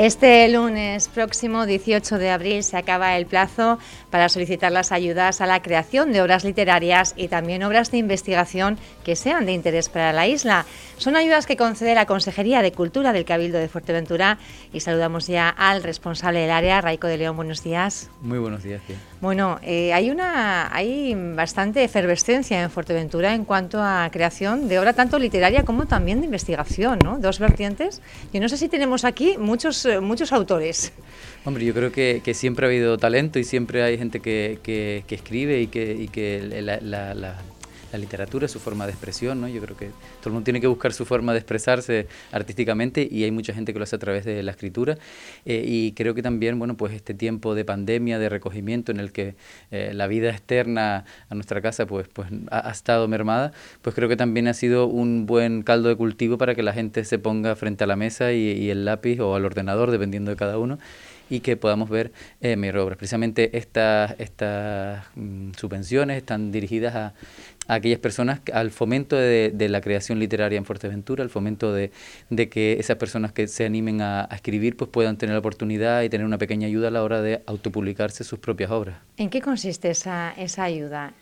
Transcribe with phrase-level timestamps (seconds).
[0.00, 3.80] Este lunes próximo, 18 de abril, se acaba el plazo
[4.10, 8.78] para solicitar las ayudas a la creación de obras literarias y también obras de investigación
[9.02, 10.66] que sean de interés para la isla.
[10.98, 14.38] Son ayudas que concede la Consejería de Cultura del Cabildo de Fuerteventura
[14.72, 17.34] y saludamos ya al responsable del área, Raico de León.
[17.34, 18.08] Buenos días.
[18.22, 18.80] Muy buenos días.
[19.20, 24.92] Bueno, eh, hay una hay bastante efervescencia en Fuerteventura en cuanto a creación de obra
[24.92, 27.18] tanto literaria como también de investigación, ¿no?
[27.18, 28.00] Dos vertientes.
[28.32, 30.92] Yo no sé si tenemos aquí muchos eh, muchos autores.
[31.44, 35.60] Hombre, yo creo que, siempre ha habido talento y siempre hay gente que, que, escribe
[35.60, 36.78] y que, y que la,
[37.14, 37.34] la
[37.96, 39.48] literatura es su forma de expresión, ¿no?
[39.48, 43.24] Yo creo que todo el mundo tiene que buscar su forma de expresarse artísticamente y
[43.24, 44.98] hay mucha gente que lo hace a través de la escritura
[45.46, 49.12] eh, y creo que también, bueno, pues este tiempo de pandemia, de recogimiento en el
[49.12, 49.36] que
[49.70, 54.16] eh, la vida externa a nuestra casa pues, pues ha, estado mermada, pues creo que
[54.16, 57.84] también ha sido un buen caldo de cultivo para que la gente se ponga frente
[57.84, 60.78] a la mesa y, el lápiz o al ordenador, dependiendo de cada uno,
[61.30, 62.98] y que podamos ver eh, obras.
[62.98, 67.14] Precisamente estas, estas mm, subvenciones están dirigidas a
[67.68, 71.90] a aquellas personas al fomento de, la creación literaria en Fuerteventura, al fomento de,
[72.50, 76.26] que esas personas que se animen a, escribir pues puedan tener la oportunidad y tener
[76.26, 78.98] una pequeña ayuda a la hora de autopublicarse sus propias obras.
[79.16, 81.12] ¿En qué consiste esa, esa ayuda?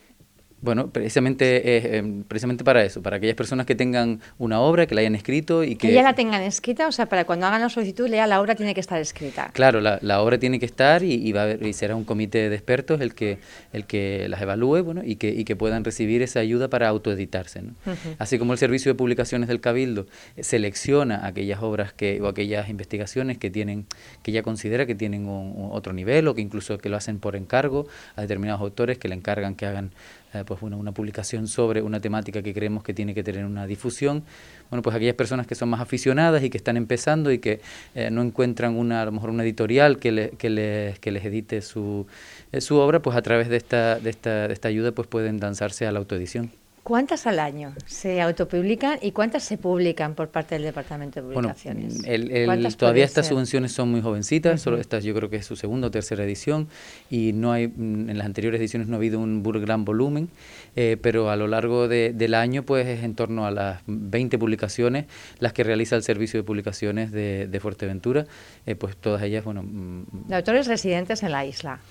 [0.59, 5.01] Bueno, precisamente, eh, precisamente para eso, para aquellas personas que tengan una obra, que la
[5.01, 5.89] hayan escrito y que...
[5.89, 8.55] Que ya la tengan escrita, o sea, para cuando hagan la solicitud, lea la obra
[8.55, 9.51] tiene que estar escrita.
[9.53, 12.49] Claro, la, la obra tiene que estar y, va a haber, y será un comité
[12.49, 13.37] de expertos el que,
[13.71, 17.61] el que las evalúe bueno, y, que, y que puedan recibir esa ayuda para autoeditarse.
[17.61, 17.73] ¿no?
[18.17, 22.67] Así como el Servicio de Publicaciones del Cabildo eh, selecciona aquellas obras que, o aquellas
[22.67, 23.85] investigaciones que, tienen,
[24.23, 25.27] que ya considera que tienen
[25.71, 29.15] otro nivel o que incluso que lo hacen por encargo a determinados autores que le
[29.15, 29.91] encargan que hagan
[30.33, 33.65] eh, pues bueno, una publicación sobre una temática que creemos que tiene que tener una
[33.65, 34.23] difusión.
[34.69, 37.61] Bueno, pues aquellas personas que son más aficionadas y que están empezando y que
[37.95, 41.23] eh, no encuentran una, a lo mejor una editorial que, le, que, les, que les
[41.23, 42.07] edite su,
[42.51, 45.39] eh, su obra, pues a través de esta, de, esta, de esta ayuda pues pueden
[45.39, 46.51] lanzarse a la autoedición.
[46.87, 52.01] ¿Cuántas al año se autopublican y cuántas se publican por parte del Departamento de Publicaciones?
[52.45, 55.87] Bueno, todavía estas subvenciones son muy jovencitas, solo estas yo creo que es su segunda
[55.87, 56.69] o tercera edición
[57.09, 60.29] y no hay mm, en las anteriores ediciones no ha habido un gran volumen,
[60.77, 65.07] eh, pero a lo largo del año pues es en torno a las 20 publicaciones
[65.39, 68.27] las que realiza el Servicio de Publicaciones de, Fuerteventura,
[68.65, 69.61] eh, pues todas ellas, bueno...
[69.61, 71.81] Mm, de autores residentes en la isla.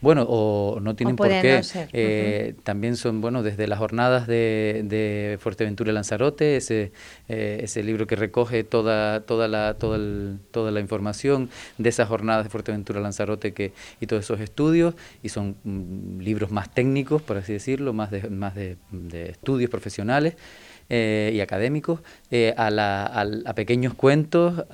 [0.00, 1.60] Bueno, o no tienen por qué.
[1.92, 6.92] Eh, también son, bueno, desde las jornadas de, de Fuerteventura y Lanzarote, ese,
[7.28, 9.98] eh, ese libro que recoge toda, toda, la, toda,
[10.50, 14.94] toda la información de esas jornadas de Fuerteventura y Lanzarote que, y todos esos estudios,
[15.22, 18.78] y son mm, libros más técnicos, por así decirlo, más de, más de,
[19.28, 20.34] estudios profesionales.
[20.92, 22.00] Eh, y académicos,
[22.56, 24.64] a, la, a, pequeños cuentos,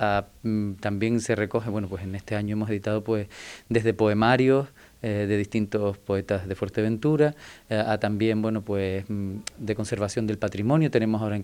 [0.41, 3.27] mm, también se recoge, bueno, pues en este año hemos editado pues
[3.69, 4.67] desde poemarios,
[5.03, 7.35] eh, de distintos poetas de Fuerteventura,
[7.69, 10.89] eh, a también, bueno, pues mm, de conservación del patrimonio.
[10.89, 11.43] Tenemos ahora en,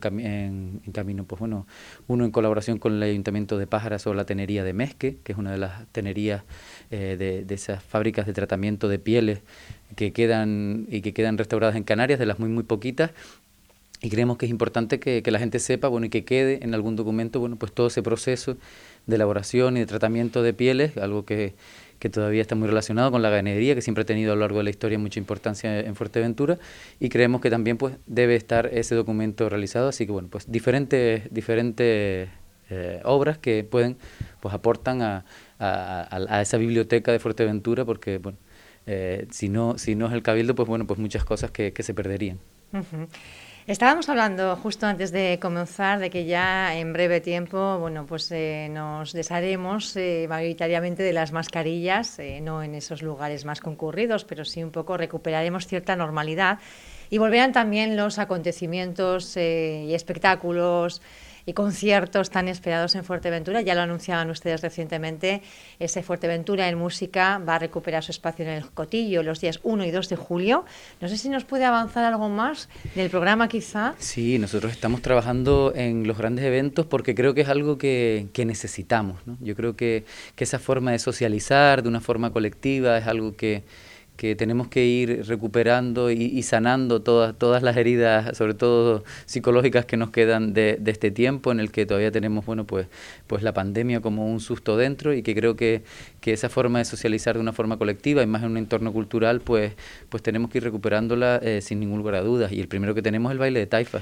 [0.91, 1.67] camino, pues bueno,
[2.07, 5.37] uno en colaboración con el Ayuntamiento de Pájaras o la tenería de Mesque, que es
[5.37, 6.41] una de las tenerías
[6.89, 7.15] eh,
[7.45, 9.41] de, esas fábricas de tratamiento de pieles
[9.95, 13.11] que quedan y que quedan restauradas en Canarias, de las muy, muy poquitas,
[14.01, 16.73] y creemos que es importante que, que, la gente sepa bueno y que quede en
[16.73, 18.57] algún documento bueno pues todo ese proceso
[19.05, 21.53] de elaboración y de tratamiento de pieles algo que,
[22.03, 24.57] que todavía está muy relacionado con la ganadería, que siempre ha tenido a lo largo
[24.57, 26.57] de la historia mucha importancia en Fuerteventura,
[26.99, 31.33] y creemos que también pues debe estar ese documento realizado, así que bueno, pues diferentes,
[31.33, 32.27] diferentes
[32.69, 33.95] eh, obras que pueden,
[34.41, 35.23] pues aportan a,
[35.59, 38.37] a, esa biblioteca de Fuerteventura, porque bueno,
[38.85, 41.83] eh, si, no, si no es el cabildo, pues bueno, pues muchas cosas que, que
[41.83, 42.37] se perderían.
[43.65, 48.67] Estábamos hablando justo antes de comenzar de que ya en breve tiempo, bueno, pues eh,
[48.69, 54.43] nos desharemos eh, mayoritariamente de las mascarillas, eh, no en esos lugares más concurridos, pero
[54.43, 56.59] sí un poco recuperaremos cierta normalidad.
[57.09, 61.01] Y volverán también los acontecimientos y espectáculos
[61.45, 63.61] y conciertos tan esperados en Fuerteventura.
[63.61, 65.41] Ya lo anunciaban ustedes recientemente,
[65.79, 69.85] ese Fuerteventura en música va a recuperar su espacio en el Cotillo los días 1
[69.85, 70.65] y 2 de julio.
[71.01, 73.95] No sé si nos puede avanzar algo más del programa quizá.
[73.99, 78.45] Sí, nosotros estamos trabajando en los grandes eventos porque creo que es algo que, que
[78.45, 79.19] necesitamos.
[79.25, 79.37] ¿no?
[79.41, 80.05] Yo creo que,
[80.35, 83.63] que esa forma de socializar de una forma colectiva es algo que
[84.15, 89.97] que tenemos que ir recuperando y, sanando todas, todas las heridas, sobre todo psicológicas que
[89.97, 92.87] nos quedan de, este tiempo en el que todavía tenemos bueno pues,
[93.27, 95.81] pues la pandemia como un susto dentro y que creo que,
[96.21, 99.41] que esa forma de socializar de una forma colectiva y más en un entorno cultural
[99.41, 99.73] pues,
[100.09, 103.01] pues tenemos que ir recuperándola eh, sin ningún lugar a dudas y el primero que
[103.01, 104.01] tenemos es el baile de taifa.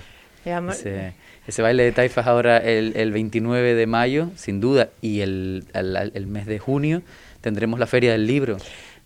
[1.48, 6.28] Ese, baile de taifas ahora el, el 29 de mayo, sin duda, y el, el
[6.28, 7.04] mes de junio
[7.42, 8.58] tendremos la Feria del Libro.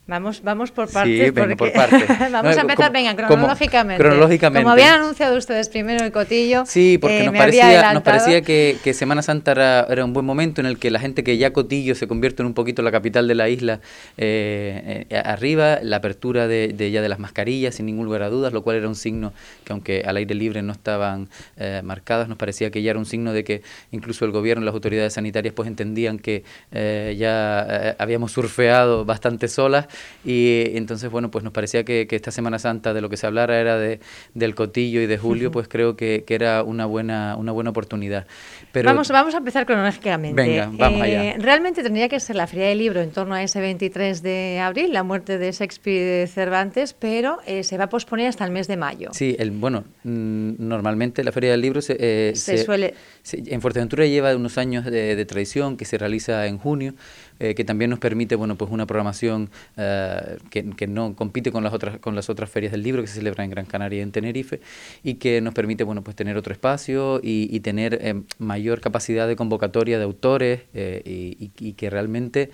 [0.08, 1.26] Vamos, vamos por partes.
[1.26, 2.08] Sí, por partes.
[2.32, 4.04] vamos a empezar, venga, cronológicamente.
[4.04, 4.64] Como, cronológicamente.
[4.64, 6.64] Como habían anunciado ustedes primero el cotillo.
[6.68, 10.26] Sí, porque eh, nos, parecía, nos, parecía, que, que Semana Santa era, era, un buen
[10.26, 12.92] momento en el que la gente que ya cotillo se convierte en un poquito la
[12.92, 13.80] capital de la isla
[14.18, 18.30] eh, eh, arriba, la apertura de, de, ya de las mascarillas, sin ningún lugar a
[18.30, 22.30] dudas, lo cual era un signo que aunque al aire libre no estaban eh, marcadas,
[22.30, 25.14] nos parecía que ya era un signo de que incluso el gobierno y las autoridades
[25.14, 29.88] sanitarias pues entendían que eh, ya habíamos surfeado bastante solas
[30.24, 33.60] y entonces, bueno, pues nos parecía que, esta Semana Santa de lo que se hablara
[33.60, 34.00] era de,
[34.34, 38.26] del Cotillo y de Julio, pues creo que, era una buena, una buena oportunidad.
[38.72, 40.42] Pero, vamos, vamos a empezar cronológicamente.
[40.42, 41.24] Venga, vamos allá.
[41.24, 44.60] Eh, realmente tendría que ser la Feria del Libro en torno a ese 23 de
[44.60, 48.44] abril, la muerte de Shakespeare y de Cervantes, pero eh, se va a posponer hasta
[48.44, 49.10] el mes de mayo.
[49.14, 52.96] Sí, el, bueno, mm, normalmente la Feria del Libro se, eh, suele...
[53.32, 56.94] en Fuerteventura lleva unos años de, de tradición que se realiza en junio.
[57.40, 61.66] Eh, que también nos permite bueno, pues una programación eh, que, que, no compite con
[61.66, 64.02] las, otras, con las otras ferias del libro que se celebran en Gran Canaria y
[64.02, 64.62] en Tenerife
[65.04, 69.36] y que nos permite bueno, pues tener otro espacio y, tener eh, mayor capacidad de
[69.36, 72.52] convocatoria de autores y, y, que realmente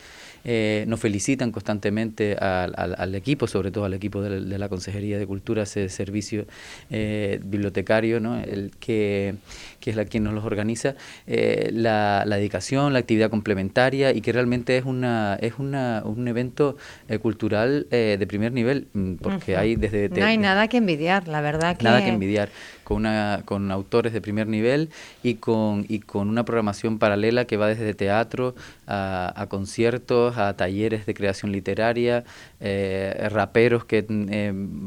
[0.88, 5.28] nos felicitan constantemente al, al, equipo, sobre todo al equipo de, de la Consejería de
[5.28, 6.46] Cultura, ese servicio
[6.90, 8.40] bibliotecario, ¿no?
[8.40, 9.36] el que,
[9.82, 10.96] que es la quien nos los organiza,
[11.26, 16.78] la, la dedicación, la actividad complementaria y que realmente es una es una, un evento
[17.08, 21.28] eh, cultural eh, de primer nivel mm, porque hay desde no hay nada que envidiar
[21.28, 22.50] la verdad que nada que envidiar
[22.84, 24.90] con una con autores de primer nivel
[25.24, 28.56] y con y con una programación paralela que va desde teatro
[28.88, 32.24] a, conciertos a talleres de creación literaria
[32.60, 34.06] eh, raperos que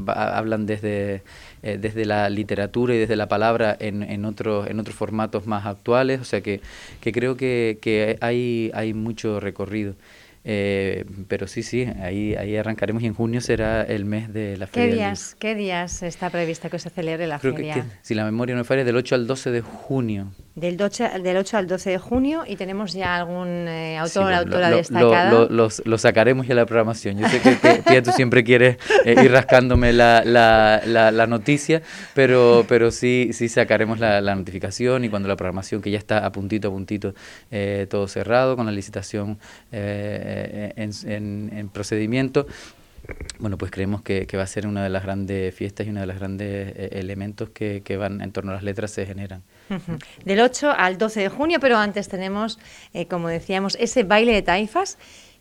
[0.06, 1.23] hablan desde
[1.65, 6.21] desde la literatura y desde la palabra en, en, otros en otros formatos más actuales
[6.21, 6.61] o sea que,
[7.01, 9.95] que creo que, que hay hay mucho recorrido
[10.47, 14.67] eh, pero sí, sí, ahí, ahí arrancaremos y en junio será el mes de la
[14.67, 14.91] feria.
[14.91, 17.75] ¿Qué días, ¿qué días está prevista que se celebre la Creo feria?
[17.75, 20.33] Que, si la memoria no me falla, del 8 al 12 de junio.
[20.55, 24.37] Del 8, del 8 al 12 de junio y tenemos ya algún eh, autor o
[24.37, 25.31] autora destacada.
[25.31, 27.19] Lo, lo, lo, sacaremos ya la programación.
[27.19, 31.83] Yo sé que, que, tú siempre quieres eh, ir rascándome la, la, la, noticia,
[32.15, 36.31] pero, pero sí, sí sacaremos la, notificación y cuando la programación, que ya está a
[36.31, 37.15] puntito a puntito,
[37.51, 39.39] eh, todo cerrado, con la licitación
[39.73, 42.47] eh, en, en, en procedimiento,
[43.39, 46.01] bueno, pues creemos que, que, va a ser una de las grandes fiestas y uno
[46.01, 49.43] de los grandes eh, elementos que, que, van en torno a las letras se generan.
[50.25, 52.59] Del 8 al 12 de junio, pero antes tenemos,
[52.93, 54.99] eh, como decíamos, ese baile de taifas.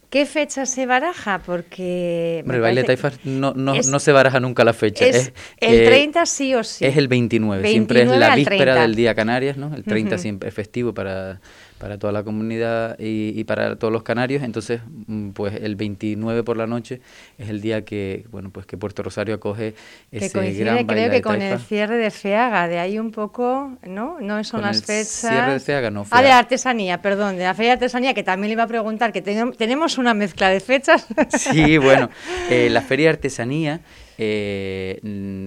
[0.10, 1.40] ¿Qué fecha se baraja?
[1.40, 2.42] Porque.
[2.44, 5.08] Hombre, el baile de taifas no, no, no, se baraja nunca la fecha.
[5.08, 6.86] Es, el 30 sí o sí.
[6.86, 9.74] Es el 29, siempre es la víspera del Día Canarias, ¿no?
[9.74, 11.42] El 30 siempre es festivo para
[11.78, 14.44] para toda la comunidad y, y, para todos los canarios.
[14.44, 17.02] Entonces, mm, pues el 29 por la noche
[17.38, 19.76] es el día que, bueno, pues que Puerto Rosario acoge
[20.12, 23.78] ese que coincide, gran creo que con el cierre de FEAGA, de ahí un poco,
[23.86, 24.18] ¿no?
[24.20, 25.32] No son con las el fechas.
[25.32, 26.06] Cierre de FEAGA, no.
[26.06, 26.20] FEAGA.
[26.20, 29.12] Ah, de artesanía, perdón, de la Feria de Artesanía, que también le iba a preguntar,
[29.12, 31.08] que tenemos una mezcla de fechas.
[31.30, 32.10] Sí, bueno,
[32.50, 33.82] eh, la Feria de Artesanía
[34.18, 35.00] eh,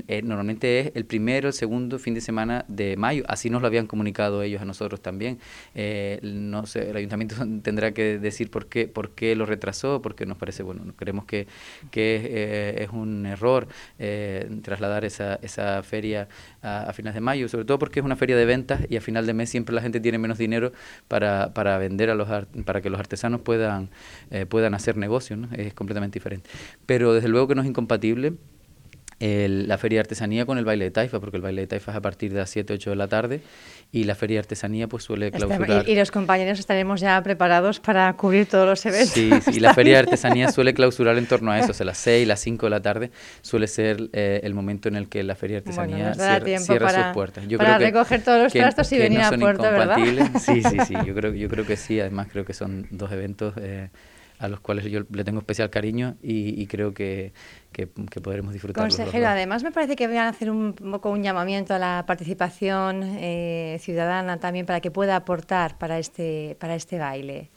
[0.08, 3.24] eh, normalmente es el primero, el segundo fin de semana de mayo.
[3.28, 5.38] Así nos lo habían comunicado ellos a nosotros también.
[5.74, 10.26] Eh, no sé, el ayuntamiento tendrá que decir por qué, por qué lo retrasó, porque
[10.26, 11.46] nos parece, bueno, creemos que,
[11.90, 13.68] que es un error
[14.62, 16.28] trasladar esa, esa feria
[16.62, 19.26] a, finales de mayo, sobre todo porque es una feria de ventas y a final
[19.26, 20.72] de mes siempre la gente tiene menos dinero
[21.08, 22.26] para, para vender a los
[22.64, 23.90] para que los artesanos puedan,
[24.48, 25.48] puedan hacer negocios, ¿no?
[25.52, 26.50] es completamente diferente.
[26.86, 28.34] Pero desde luego que no es incompatible
[29.18, 31.92] el, la feria de artesanía con el baile de taifa, porque el baile de taifa
[31.92, 33.40] es a partir de las 7, 8 de la tarde
[33.92, 35.84] y la feria de artesanía pues suele clausurar...
[35.86, 39.10] Y, y, los compañeros estaremos ya preparados para cubrir todos los eventos.
[39.10, 41.86] Sí, sí y la feria de artesanía suele clausurar en torno a eso, o sea,
[41.86, 45.22] las 6, las 5 de la tarde suele ser eh, el momento en el que
[45.22, 47.48] la feria de artesanía bueno, cierra, cierra para, sus puertas.
[47.48, 49.96] Yo para creo recoger todos los trastos y venir no a puerto, ¿verdad?
[50.40, 53.54] Sí, sí, sí, yo creo, yo creo que sí, además creo que son dos eventos...
[53.56, 53.88] Eh,
[54.38, 57.32] a los cuales yo le tengo especial cariño y, y creo que,
[57.72, 58.82] que, que, podremos disfrutar.
[58.82, 63.02] Consejero, además me parece que voy a hacer un poco un llamamiento a la participación
[63.02, 67.50] eh, ciudadana también para que pueda aportar para este, para este baile.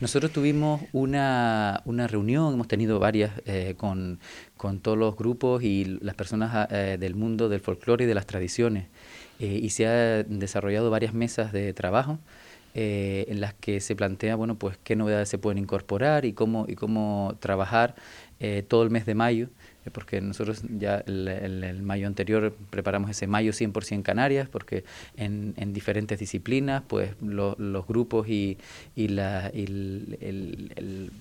[0.00, 4.18] Nosotros tuvimos una, una reunión, hemos tenido varias eh, con,
[4.56, 8.26] con, todos los grupos y las personas eh, del mundo del folclore y de las
[8.26, 8.86] tradiciones
[9.40, 12.18] eh, y se han desarrollado varias mesas de trabajo
[12.74, 16.66] eh, en las que se plantea bueno pues qué novedades se pueden incorporar y cómo
[16.68, 17.94] y cómo trabajar
[18.68, 19.50] todo el mes de mayo
[19.92, 24.84] porque nosotros ya el, el, mayo anterior preparamos ese mayo 100% Canarias, porque
[25.16, 28.58] en, en diferentes disciplinas, pues los grupos y,
[28.94, 29.50] y, la,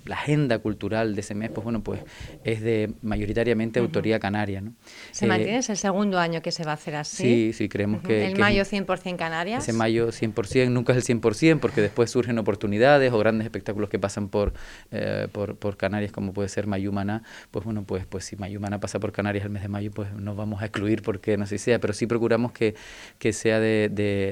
[0.05, 2.01] la agenda cultural de ese mes, pues bueno, pues
[2.43, 4.61] es de mayoritariamente autoría canaria.
[4.61, 4.73] ¿no?
[5.11, 5.57] ¿Se mantiene?
[5.57, 7.23] ¿Es el segundo año que se va a hacer así?
[7.23, 8.27] Sí, sí, creemos que...
[8.27, 9.63] ¿El mayo 100% Canarias?
[9.63, 13.99] Ese mayo 100%, nunca es el 100%, porque después surgen oportunidades o grandes espectáculos que
[13.99, 14.53] pasan por,
[14.91, 18.99] eh, por, por Canarias, como puede ser Mayumana, pues bueno, pues, pues si Mayumana pasa
[18.99, 21.65] por Canarias el mes de mayo, pues nos vamos a excluir porque no sé si
[21.65, 22.75] sea, pero sí procuramos que,
[23.19, 23.89] que sea de,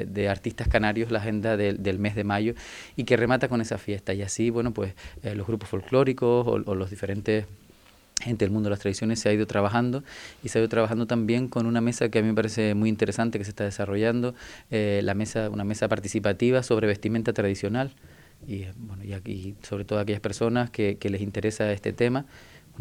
[0.09, 2.53] de, artistas canarios la agenda del mes de mayo
[2.95, 4.13] y que remata con esa fiesta.
[4.13, 4.93] Y así, bueno, pues
[5.23, 7.45] eh, los grupos folclóricos o, los diferentes
[8.19, 10.03] gente del mundo de las tradiciones se ha ido trabajando
[10.43, 12.89] y se ha ido trabajando también con una mesa que a mí me parece muy
[12.89, 14.33] interesante que se está desarrollando,
[14.71, 17.93] eh, la mesa, una mesa participativa sobre vestimenta tradicional
[18.47, 22.25] y, bueno, y, aquí, sobre todo aquellas personas que, que les interesa este tema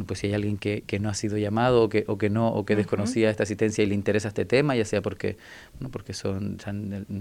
[0.04, 2.48] pues si hay alguien que, que, no ha sido llamado o que, o que no
[2.48, 5.36] o que desconocía esta asistencia y le interesa este tema, ya sea porque,
[5.74, 6.58] bueno, porque son,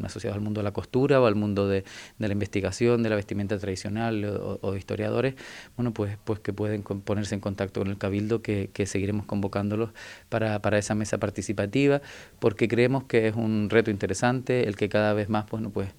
[0.04, 1.84] asociados al mundo de la costura o al mundo de,
[2.18, 4.26] de la investigación, de la vestimenta tradicional
[4.62, 5.36] o, historiadores,
[5.78, 9.92] bueno, pues, pues que pueden ponerse en contacto con el Cabildo, que, que seguiremos convocándolos
[10.30, 12.02] para, para, esa mesa participativa,
[12.40, 15.90] porque creemos que es un reto interesante el que cada vez más, bueno, pues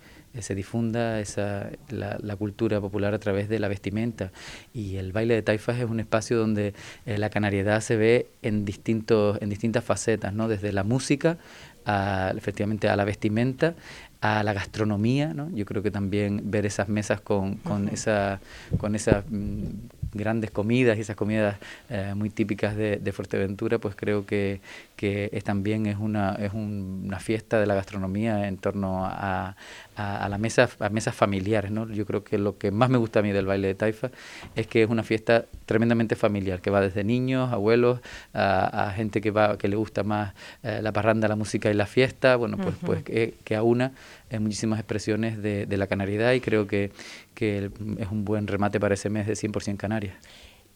[0.42, 4.32] se difunda esa, la, cultura popular a través de la vestimenta.
[4.74, 6.74] Y el baile de taifas es un espacio donde
[7.06, 10.48] eh, la canariedad se ve en, distintos, en distintas facetas, ¿no?
[10.48, 11.38] desde la música,
[11.86, 13.74] a, efectivamente a la vestimenta,
[14.20, 15.50] a la gastronomía, ¿no?
[15.50, 18.40] Yo creo que también ver esas mesas con, con, esa,
[18.78, 19.68] con esas mm,
[20.16, 21.56] grandes comidas y esas comidas
[21.88, 24.60] eh, muy típicas de, de, Fuerteventura, pues creo que,
[24.96, 29.56] que es, también es una, es una fiesta de la gastronomía en torno a,
[29.96, 31.70] a, la mesa, a mesas familiares.
[31.70, 31.88] ¿no?
[31.88, 34.10] Yo creo que lo que más me gusta a mí del baile de Taifa
[34.54, 38.00] es que es una fiesta tremendamente familiar, que va desde niños, abuelos,
[38.34, 41.86] a, gente que, va, que le gusta más eh, la parranda, la música y la
[41.86, 43.92] fiesta, bueno, pues, pues que, que aúna
[44.40, 46.90] muchísimas expresiones de, de la canariedad y creo que,
[47.36, 50.16] que es un buen remate para ese mes de 100% Canarias.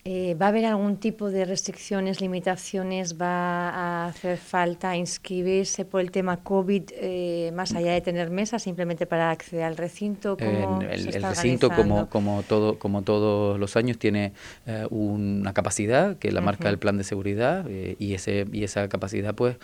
[0.03, 3.21] Eh, ¿Va a haber algún tipo de restricciones, limitaciones?
[3.21, 8.63] ¿Va a hacer falta inscribirse por el tema COVID eh, más allá de tener mesas,
[8.63, 10.39] simplemente para acceder al recinto?
[10.39, 14.33] el, recinto, como, como, todo, como todos los años, tiene
[14.67, 19.35] eh, una capacidad que la marca el plan de seguridad y, ese, y esa capacidad
[19.35, 19.57] pues,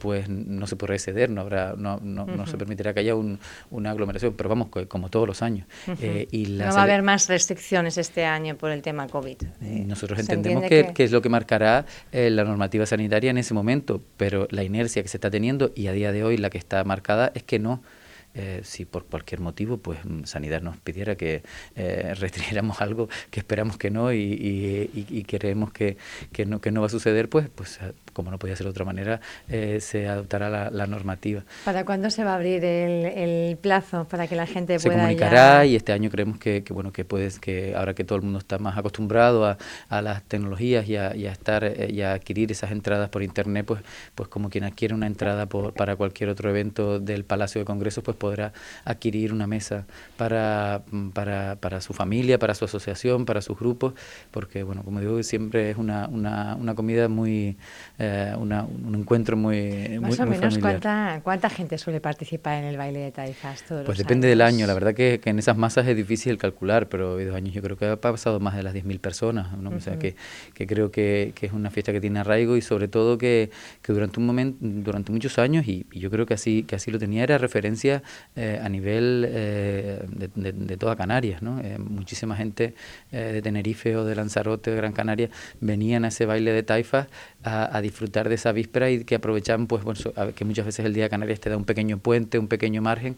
[0.00, 3.38] pues no se podrá exceder, no, habrá, no, no, no se permitirá que haya un,
[3.70, 5.66] una aglomeración, pero vamos, como todos los años.
[6.30, 9.38] y no va a haber más restricciones este año por el tema COVID.
[9.86, 14.46] Nosotros entendemos que, es lo que marcará eh, la normativa sanitaria en ese momento, pero
[14.50, 17.32] la inercia que se está teniendo y a día de hoy la que está marcada
[17.34, 17.82] es que no.
[18.34, 21.42] Eh, si por cualquier motivo pues Sanidad nos pidiera que
[21.76, 25.96] eh, restringiéramos algo que esperamos que no y, y, y, creemos que,
[26.30, 27.80] que, no, que no va a suceder, pues, pues
[28.18, 31.44] como no podía ser de otra manera, eh, se adoptará la, normativa.
[31.64, 35.64] ¿Para cuándo se va a abrir el, plazo para que la gente pueda Se comunicará
[35.64, 38.58] y este año creemos que, bueno que puedes que ahora que todo el mundo está
[38.58, 39.56] más acostumbrado a,
[40.02, 43.82] las tecnologías y a, estar eh, y a adquirir esas entradas por internet, pues
[44.16, 48.02] pues como quien adquiere una entrada por, para cualquier otro evento del Palacio de Congresos,
[48.02, 48.52] pues podrá
[48.84, 50.82] adquirir una mesa para,
[51.12, 53.94] para, para su familia, para su asociación, para sus grupos,
[54.32, 57.56] porque bueno, como digo, siempre es una, una, una comida muy
[57.98, 62.76] eh, eh, un encuentro muy Más o menos, ¿cuánta, ¿cuánta gente suele participar en el
[62.76, 64.66] baile de taifas todos Pues depende del año.
[64.66, 67.86] La verdad que, en esas masas es difícil calcular, pero ha años yo creo que
[67.86, 69.48] ha pasado más de las 10.000 personas.
[69.64, 70.16] O sea, que,
[70.54, 73.50] que creo que, que, es una fiesta que tiene arraigo y sobre todo que,
[73.82, 76.98] que durante un momento, durante muchos años, y, yo creo que así, que así lo
[76.98, 78.02] tenía, era referencia
[78.36, 81.42] eh, a nivel eh, de, de, toda Canarias.
[81.42, 81.60] ¿no?
[81.78, 82.74] muchísima gente
[83.10, 85.28] de Tenerife o de Lanzarote, de Gran Canaria,
[85.60, 87.08] venían a ese baile de taifas
[87.42, 90.00] a, a disfrutar de esa víspera y que aprovechan, pues, bueno,
[90.34, 93.16] que muchas veces el Día de Canarias te da un pequeño puente, un pequeño margen,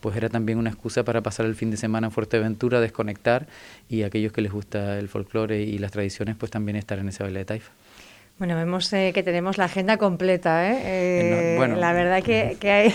[0.00, 3.46] pues era también una excusa para pasar el fin de semana en Fuerteventura, desconectar
[3.88, 7.22] y aquellos que les gusta el folclore y las tradiciones, pues también estar en ese
[7.22, 7.72] baile de taifa.
[8.40, 10.66] Bueno, vemos eh, que tenemos la agenda completa.
[10.66, 10.80] ¿eh?
[10.82, 11.76] eh bueno.
[11.76, 12.94] La verdad que, que hay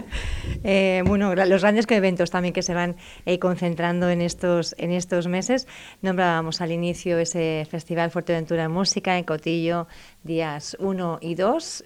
[0.64, 2.96] eh, bueno, los grandes eventos también que se van
[3.38, 5.66] concentrando en estos, en estos meses.
[6.00, 9.88] Nombrábamos al inicio ese Festival Fuerteventura en Música en Cotillo,
[10.22, 11.84] días 1 y 2.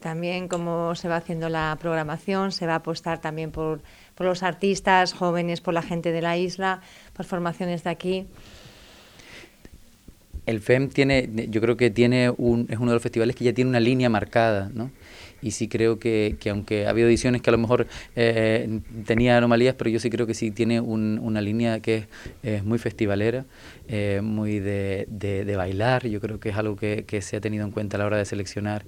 [0.00, 3.82] también cómo se va haciendo la programación, se va a apostar también por,
[4.16, 6.80] por los artistas jóvenes, por la gente de la isla,
[7.12, 8.26] por formaciones de aquí
[10.46, 13.52] el FEM tiene, yo creo que tiene un, es uno de los festivales que ya
[13.52, 14.90] tiene una línea marcada, ¿no?
[15.42, 19.36] y sí creo que, que aunque ha habido ediciones que a lo mejor eh, tenía
[19.36, 22.08] anomalías, pero yo sí creo que sí tiene una línea que
[22.42, 23.44] es, muy festivalera,
[23.88, 27.64] eh, muy de, de, bailar, yo creo que es algo que, que se ha tenido
[27.64, 28.84] en cuenta a la hora de seleccionar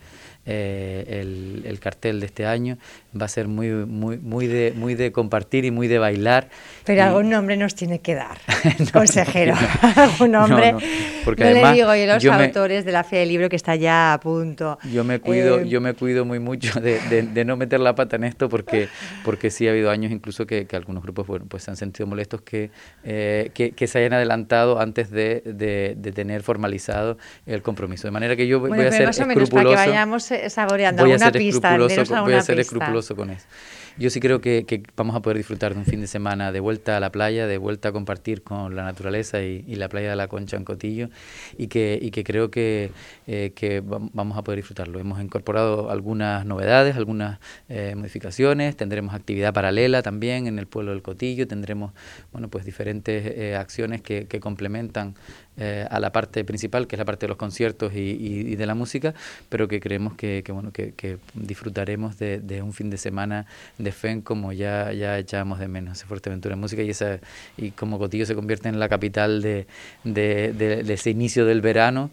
[0.47, 2.79] eh, el, el, cartel de este año
[3.19, 6.49] va a ser muy muy muy de muy de compartir y muy de bailar.
[6.85, 8.39] Pero algún nombre nos tiene que dar
[8.93, 9.55] consejero.
[9.97, 10.79] Algún nombre no,
[11.25, 13.77] porque además, le digo yo a los autores de la Feria del Libro que está
[13.77, 17.57] ya a punto yo me cuido eh, yo me cuido muy mucho de, de, no
[17.57, 18.89] meter la pata en esto porque
[19.25, 22.07] porque sí ha habido años incluso que, que algunos grupos bueno pues se han sentido
[22.07, 22.71] molestos que,
[23.05, 28.07] eh, que, que se hayan adelantado antes de, de, tener formalizado el compromiso.
[28.09, 31.77] De manera que yo voy a ser escrupuloso para que vayamos saboreando voy alguna pista.
[31.77, 33.47] voy a ser escrupuloso con eso.
[33.99, 36.97] Yo sí creo que, vamos a poder disfrutar de un fin de semana de vuelta
[36.97, 40.29] a la playa, de vuelta a compartir con la naturaleza y, la playa de la
[40.29, 41.09] Concha en Cotillo
[41.57, 42.93] y que, creo que,
[43.27, 45.01] eh, vamos a poder disfrutarlo.
[45.01, 51.03] Hemos incorporado algunas novedades, algunas eh, modificaciones, tendremos actividad paralela también en el pueblo del
[51.03, 51.93] Cotillo, tendremos
[52.33, 55.15] bueno, pues diferentes eh, acciones que complementan
[55.59, 58.75] a la parte principal, que es la parte de los conciertos y, y, de la
[58.75, 59.15] música,
[59.49, 63.47] pero que creemos que, que bueno, que, disfrutaremos de, de, un fin de semana
[63.77, 67.21] de de FEN como ya, ya echábamos de menos, Fuerteventura en música y, esa,
[67.57, 69.67] y como Cotillo se convierte en la capital de,
[70.05, 72.11] de, de ese inicio del verano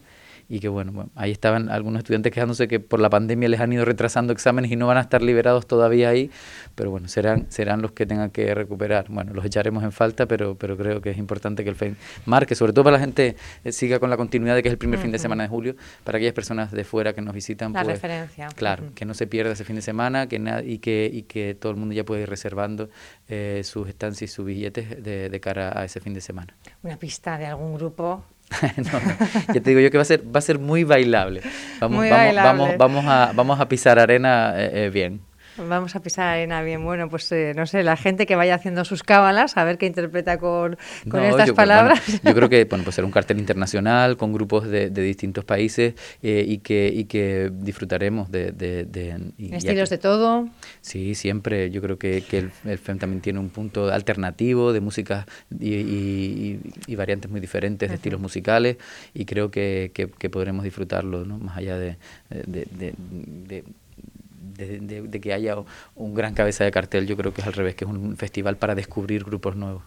[0.48, 3.86] y que bueno, ahí estaban algunos estudiantes quejándose que por la pandemia les han ido
[3.86, 6.30] retrasando exámenes y no van a estar liberados todavía ahí,
[6.76, 9.06] pero bueno, serán, serán los que tengan que recuperar.
[9.10, 12.56] Bueno, los echaremos en falta, pero, pero creo que es importante que el FEN marque,
[12.56, 15.00] sobre todo para la gente, eh, siga con la continuidad de que es el primer
[15.00, 17.74] fin de semana de julio, para aquellas personas de fuera que nos visitan.
[17.74, 18.48] La pues, referencia.
[18.56, 20.36] Claro, que no se pierda ese fin de semana que
[20.66, 22.90] y, que, y que todo el mundo ya puede ir reservando
[23.28, 26.56] eh, sus estancias y sus billetes de, de cara a ese fin de semana.
[26.84, 28.24] Una pista de algún grupo
[28.78, 31.42] no, Ya te digo yo que va a ser, va a ser muy bailable.
[31.80, 32.78] Vamos, muy vamos, bailable.
[32.78, 35.22] vamos, vamos, a, vamos a pisar arena eh, eh bien.
[35.58, 36.84] Vamos a pisar arena bien.
[36.84, 39.86] Bueno, pues eh, no sé, la gente que vaya haciendo sus cábalas, a ver qué
[39.86, 40.78] interpreta con,
[41.10, 42.02] con estas palabras.
[42.24, 45.96] yo creo que bueno, pues será un cartel internacional con grupos de, de distintos países
[46.22, 48.52] eh, y, que, y que disfrutaremos de...
[48.52, 48.86] de,
[49.52, 50.50] ¿Estilos de todo?
[50.82, 51.70] Sí, siempre.
[51.70, 55.26] Yo creo que, que el, el, FEM también tiene un punto alternativo de música
[55.60, 58.78] y, y, variantes muy diferentes de estilos musicales
[59.14, 61.38] y creo que, que, podremos disfrutarlo, ¿no?
[61.38, 61.98] más allá de,
[64.56, 65.56] de de, que haya
[65.96, 68.58] un gran cabeza de cartel, yo creo que es al revés, que es un festival
[68.58, 69.84] para descubrir grupos nuevos.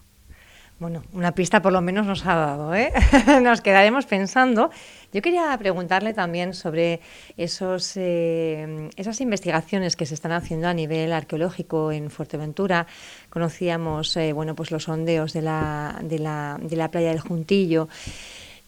[0.79, 2.93] Bueno, una pista por lo menos nos ha dado, ¿eh?
[3.43, 4.69] nos quedaremos pensando.
[5.11, 7.01] Yo quería preguntarle también sobre
[7.35, 12.87] esos, eh, esas investigaciones que se están haciendo a nivel arqueológico en Fuerteventura.
[13.29, 17.89] Conocíamos eh, bueno, pues los sondeos de la, de, la, de la playa del Juntillo.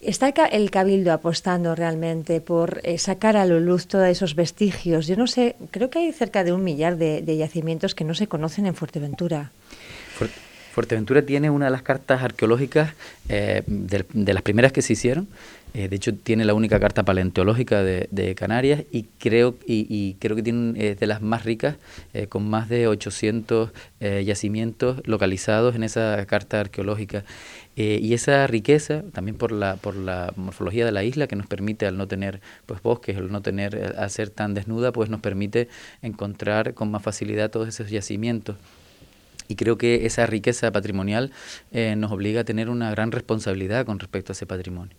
[0.01, 5.05] ¿Está el Cabildo apostando realmente por eh, sacar a la luz todos esos vestigios?
[5.05, 8.25] Yo no sé, creo que hay cerca de un millar de, yacimientos que no se
[8.25, 9.51] conocen en Fuerteventura.
[10.73, 12.93] Fuerteventura tiene una de las cartas arqueológicas
[13.29, 15.27] eh, de, las primeras que se hicieron.
[15.73, 20.43] Eh, de hecho, tiene la única carta paleontológica de, Canarias y creo, y, creo que
[20.43, 21.77] tiene de las más ricas,
[22.29, 23.71] con más de 800
[24.23, 27.23] yacimientos localizados en esa carta arqueológica.
[27.77, 31.47] Eh, y esa riqueza, también por la, por la morfología de la isla, que nos
[31.47, 35.09] permite, al no tener pues, bosques, al no tener, eh, al ser tan desnuda, pues
[35.09, 35.69] nos permite
[36.01, 38.57] encontrar con más facilidad todos esos yacimientos.
[39.47, 41.31] Y creo que esa riqueza patrimonial
[41.71, 44.95] eh, nos obliga a tener una gran responsabilidad con respecto a ese patrimonio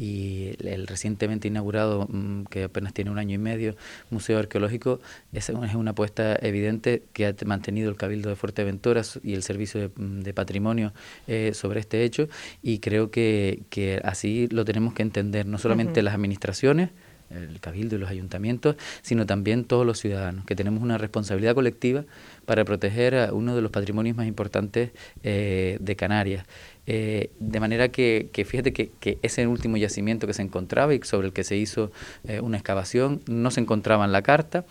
[0.00, 3.76] y el, recientemente inaugurado, mm, que apenas tiene un año y medio,
[4.08, 4.98] Museo Arqueológico,
[5.34, 9.78] es, es una apuesta evidente que ha mantenido el Cabildo de Fuerteventura y el Servicio
[9.78, 10.94] de, mm, Patrimonio
[11.26, 12.28] eh, sobre este hecho
[12.62, 16.90] y creo que, que, así lo tenemos que entender, no solamente las administraciones,
[17.30, 22.04] el Cabildo y los ayuntamientos, sino también todos los ciudadanos, que tenemos una responsabilidad colectiva
[22.44, 24.90] para proteger a uno de los patrimonios más importantes
[25.22, 26.44] eh, de Canarias.
[26.86, 31.28] Eh, de manera que, que fíjate que, ese último yacimiento que se encontraba y sobre
[31.28, 31.92] el que se hizo
[32.24, 34.64] eh, una excavación no se encontraba en la carta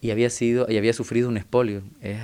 [0.00, 1.82] y había sido y había sufrido un expolio.
[2.00, 2.18] Es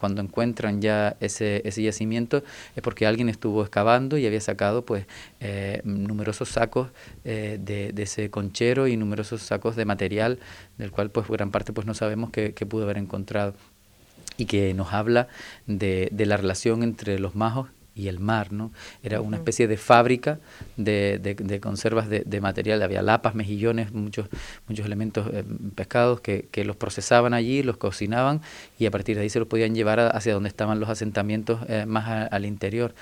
[0.00, 2.42] cuando encuentran ya ese, ese yacimiento
[2.74, 5.06] es porque alguien estuvo excavando y había sacado pues
[5.38, 6.88] eh, numerosos sacos
[7.22, 7.58] de,
[7.94, 10.40] de, ese conchero y numerosos sacos de material
[10.78, 13.54] del cual pues gran parte pues no sabemos qué, qué pudo haber encontrado
[14.36, 15.28] y que nos habla
[15.68, 18.72] de, de la relación entre los majos y el mar, ¿no?
[19.02, 20.38] Era una especie de fábrica
[20.76, 24.28] de, de, conservas de, de, material, había lapas, mejillones, muchos,
[24.66, 28.40] muchos elementos eh, pescados que, que, los procesaban allí, los cocinaban
[28.78, 31.84] y a partir de ahí se los podían llevar hacia donde estaban los asentamientos eh,
[31.86, 32.94] más al interior.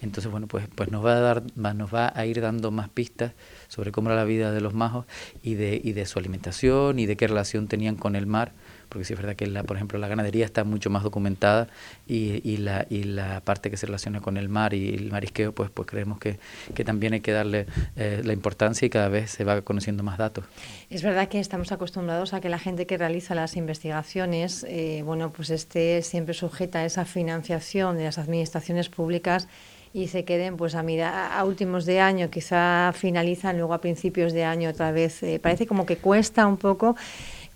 [0.00, 3.32] Entonces, bueno, pues, pues nos va a dar, nos va a ir dando más pistas
[3.66, 5.06] sobre cómo era la vida de los majos
[5.42, 8.52] y de, y de su alimentación y de qué relación tenían con el mar
[8.88, 11.68] porque sí es verdad que, la, por ejemplo, la ganadería está mucho más documentada
[12.06, 15.52] y, y, la, y la parte que se relaciona con el mar y el marisqueo,
[15.52, 16.38] pues, pues creemos que,
[16.74, 20.18] que también hay que darle eh, la importancia y cada vez se va conociendo más
[20.18, 20.44] datos.
[20.90, 25.30] Es verdad que estamos acostumbrados a que la gente que realiza las investigaciones, eh, bueno,
[25.30, 29.48] pues esté siempre sujeta a esa financiación de las administraciones públicas
[29.92, 34.44] y se queden pues a, a últimos de año, quizá finalizan luego a principios de
[34.44, 35.22] año otra vez.
[35.22, 36.96] Eh, parece como que cuesta un poco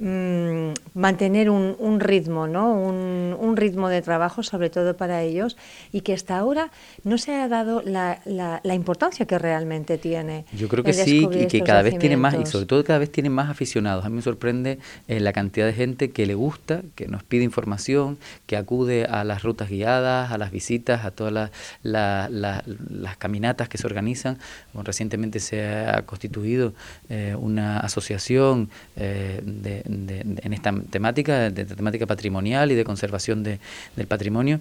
[0.05, 2.75] Mm, mantener un, un, ritmo, ¿no?
[2.75, 5.57] Un, un, ritmo de trabajo, sobre todo para ellos,
[5.93, 6.73] y que hasta ahora
[7.05, 10.45] no se ha dado la, la, importancia que realmente tiene.
[10.59, 13.13] Yo creo que sí, y que cada vez tiene más, y sobre todo cada vez
[13.13, 14.05] tiene más aficionados.
[14.05, 17.45] A mí me sorprende eh, la cantidad de gente que le gusta, que nos pide
[17.45, 21.53] información, que acude a las rutas guiadas, a las visitas, a todas
[21.85, 24.39] las, las caminatas que se organizan.
[24.75, 26.73] recientemente se ha constituido
[27.09, 33.59] eh, una asociación eh, de en esta temática, de, temática patrimonial y de conservación de,
[33.97, 34.61] del patrimonio,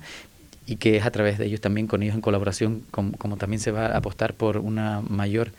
[0.65, 3.71] y que es a través de ellos también, con ellos en colaboración, como, también se
[3.71, 5.51] va a apostar por una mayor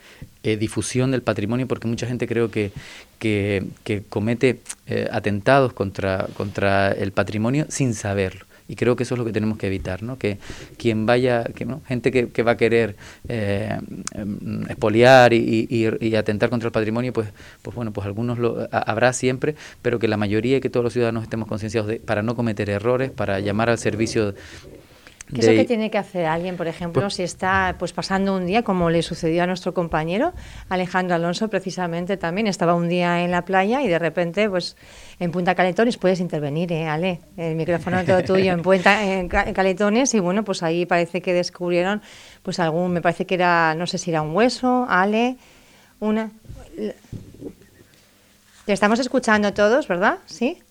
[0.43, 2.73] eh, difusión del patrimonio, porque mucha gente creo que,
[3.19, 3.65] que,
[4.09, 8.47] comete eh, atentados contra, contra el patrimonio sin saberlo.
[8.69, 10.19] Y creo que eso es lo que tenemos que evitar, ¿no?
[10.19, 10.39] Que
[10.77, 11.83] quien vaya, que, ¿no?
[11.87, 12.97] gente que, que, va a querer
[13.29, 13.79] eh,
[14.15, 17.29] em, expoliar y, y, atentar contra el patrimonio, pues,
[17.63, 20.93] pues bueno, pues algunos lo habrá siempre, pero que la mayoría y que todos los
[20.93, 24.35] ciudadanos estemos concienciados de, para no cometer errores, para llamar al servicio
[25.35, 28.37] ¿Qué es lo que tiene que hacer alguien, por ejemplo, pues si está pues pasando
[28.37, 30.33] un día, como le sucedió a nuestro compañero
[30.69, 34.77] Alejandro Alonso, precisamente también estaba un día en la playa y de repente, pues
[35.19, 37.21] en Punta Caletones puedes intervenir, ¿eh, Ale?
[37.37, 41.33] El micrófono es todo tuyo en Punta en Caletones y bueno, pues ahí parece que
[41.33, 42.03] descubrieron,
[42.43, 45.37] pues algún, me parece que era, no sé si era un hueso, Ale,
[46.01, 46.31] una.
[48.67, 50.19] Te estamos escuchando todos, ¿verdad?
[50.27, 50.63] ¿Sí?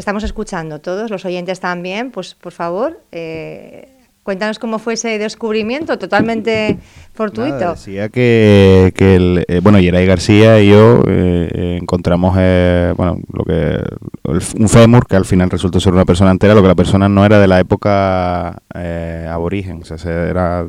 [0.00, 3.88] Estamos escuchando todos, los oyentes también, pues por favor, eh,
[4.22, 6.78] cuéntanos cómo fue ese descubrimiento totalmente
[7.14, 7.70] fortuito.
[7.70, 12.34] decía que, que el, eh, bueno, Yeray García y yo eh, encontramos,
[12.96, 13.82] bueno, lo que
[14.58, 17.24] un fémur que al final resultó ser una persona entera, lo que la persona no
[17.24, 18.62] era de la época
[19.30, 20.68] aborigen, o sea, era,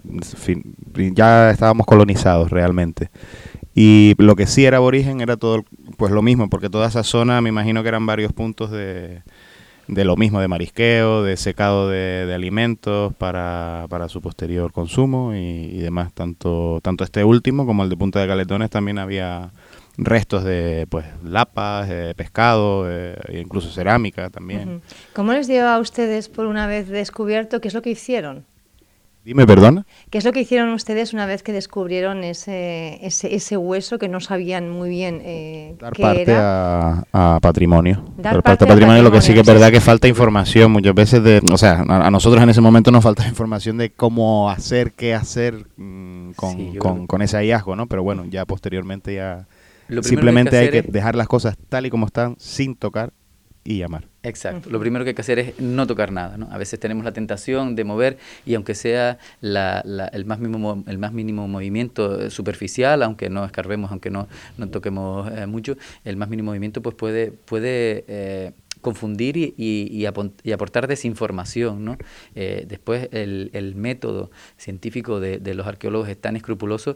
[1.14, 3.10] ya estábamos colonizados realmente.
[3.80, 5.64] Y lo que sí era aborigen era todo,
[5.98, 9.22] pues lo mismo, porque toda esa zona me imagino que eran varios puntos de,
[9.88, 15.78] de lo mismo, de marisqueo, de secado de, alimentos para, para, su posterior consumo y,
[15.78, 16.12] demás.
[16.12, 19.52] Tanto, tanto este último como el de Punta de Caletones también había
[19.96, 24.82] restos de pues lapas, pescado, e incluso cerámica también.
[25.14, 28.44] ¿Cómo les dio a ustedes por una vez descubierto qué es lo que hicieron?
[29.28, 29.86] Dime, perdón.
[30.10, 34.08] ¿Qué es lo que hicieron ustedes una vez que descubrieron ese, ese, ese hueso que
[34.08, 38.06] no sabían muy bien eh, Dar parte A, patrimonio.
[38.16, 41.22] Dar parte, a patrimonio, lo que sí que es verdad que falta información muchas veces
[41.24, 45.14] de, o sea, a, nosotros en ese momento nos falta información de cómo hacer, qué
[45.14, 47.88] hacer mm, con, con, ese hallazgo, ¿no?
[47.88, 49.46] Pero bueno, ya posteriormente ya
[50.04, 53.12] simplemente hay que dejar las cosas tal y como están sin tocar
[53.68, 54.08] y llamar.
[54.24, 54.70] Exacto.
[54.70, 56.38] Lo primero que hay que hacer es no tocar nada.
[56.38, 56.48] ¿no?
[56.52, 61.12] A veces tenemos la tentación de mover y aunque sea el, más mínimo, el más
[61.12, 65.76] mínimo movimiento superficial, aunque no escarbemos, aunque no, no toquemos eh, mucho,
[66.06, 71.84] el más mínimo movimiento pues puede, puede eh, confundir y, y, aportar desinformación.
[71.84, 71.98] ¿no?
[72.36, 76.96] Eh, después el, el, método científico de, de los arqueólogos es tan escrupuloso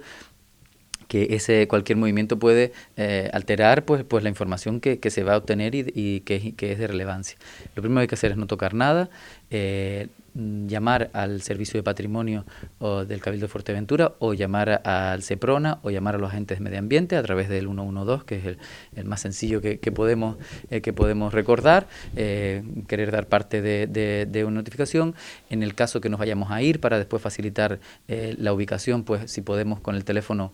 [1.12, 5.34] que ese cualquier movimiento puede eh, alterar pues, pues la información que, que se va
[5.34, 7.38] a obtener y, y que, que, es de relevancia.
[7.76, 9.10] Lo primero que hay que hacer es no tocar nada,
[9.50, 12.46] eh, llamar al Servicio de Patrimonio
[12.80, 16.64] o del Cabildo de Fuerteventura o llamar al CEPRONA o llamar a los agentes de
[16.64, 18.58] medio ambiente a través del 112, que es
[18.96, 20.38] el, más sencillo que, podemos,
[20.70, 25.16] eh, que podemos recordar, eh, querer dar parte de, una notificación.
[25.50, 29.30] En el caso que nos vayamos a ir para después facilitar eh, la ubicación, pues
[29.30, 30.54] si podemos con el teléfono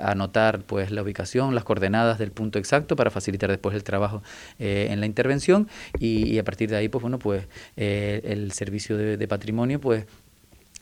[0.00, 4.22] anotar pues la ubicación, las coordenadas del punto exacto para facilitar después el trabajo
[4.58, 9.11] en la intervención y, y, a partir de ahí, pues bueno, pues el servicio de
[9.16, 10.06] de, patrimonio, pues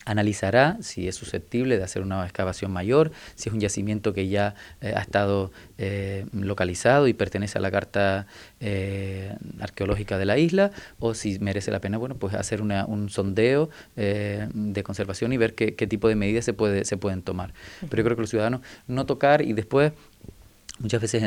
[0.07, 4.55] analizará si es susceptible de hacer una excavación mayor, si es un yacimiento que ya
[4.81, 8.27] eh, ha estado eh, localizado y pertenece a la carta
[8.61, 13.11] eh, arqueológica de la isla, o si merece la pena bueno, pues hacer una, un
[13.11, 17.53] sondeo de conservación y ver qué, qué, tipo de medidas se, puede, se pueden tomar.
[17.81, 19.93] Pero yo creo que los ciudadanos no tocar y después
[20.81, 21.23] Muchas veces,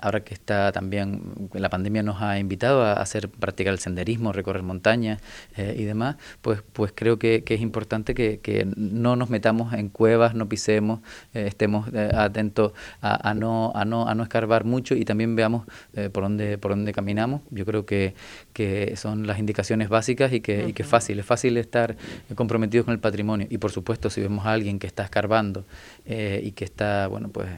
[0.00, 1.22] ahora que está también,
[1.54, 5.20] la pandemia nos ha invitado a hacer, practicar el senderismo, recorrer montañas
[5.56, 10.34] eh, y demás, pues, pues creo que, es importante que, no nos metamos en cuevas,
[10.34, 11.00] no pisemos,
[11.34, 15.66] eh, estemos eh, atentos a, no, a, no, a no escarbar mucho y también veamos
[16.12, 17.40] por, dónde, por dónde caminamos.
[17.50, 18.14] Yo creo que,
[18.52, 21.96] que son las indicaciones básicas y que, y que es fácil, es fácil estar
[22.36, 23.48] comprometidos con el patrimonio.
[23.50, 25.64] Y por supuesto, si vemos a alguien que está escarbando
[26.04, 27.48] y que está, bueno, pues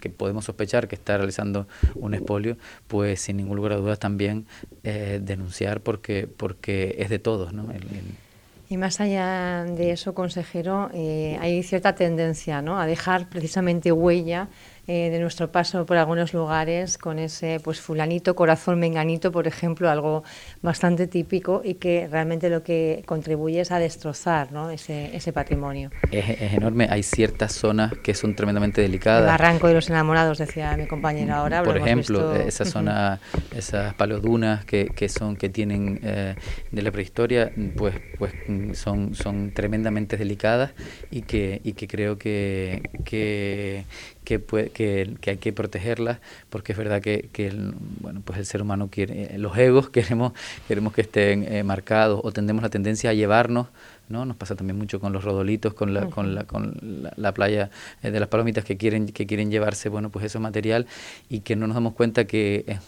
[0.00, 2.56] que podemos sospechar que está realizando un expolio,
[2.86, 4.46] pues sin ningún lugar a dudas también
[4.84, 7.52] eh, denunciar porque, porque es de todos.
[7.52, 7.66] ¿no?
[8.70, 12.78] y más allá de eso, consejero, eh, hay cierta tendencia ¿no?
[12.78, 14.48] a dejar precisamente huella
[14.90, 19.90] eh, de nuestro paso por algunos lugares con ese pues fulanito, corazón menganito, por ejemplo,
[19.90, 20.24] algo
[20.62, 24.70] bastante típico y que realmente lo que contribuye es a destrozar ¿no?
[24.70, 25.90] ese, ese patrimonio.
[26.10, 29.20] Es, enorme, hay ciertas zonas que son tremendamente delicadas.
[29.20, 31.62] El barranco de los enamorados, decía mi compañera ahora.
[31.62, 33.20] Por ejemplo, esa zona,
[33.54, 36.34] esas palodunas que, que son que tienen eh,
[36.72, 38.32] de la prehistoria, pues, pues
[38.72, 40.70] son, son tremendamente delicadas
[41.10, 43.84] y que, y que creo que, que
[44.28, 46.18] que, que, hay que protegerlas
[46.50, 49.88] porque es verdad que, que el, bueno, pues el ser humano quiere, eh, los egos
[49.96, 50.32] queremos,
[50.66, 53.68] queremos que estén eh, marcados o tendemos la tendencia a llevarnos
[54.08, 54.24] ¿no?
[54.24, 56.74] Nos pasa también mucho con los rodolitos, con la, con la, con
[57.16, 57.70] la, playa
[58.02, 60.86] eh, de las palomitas que quieren, que quieren llevarse, bueno, pues eso material
[61.28, 62.78] y que no nos damos cuenta que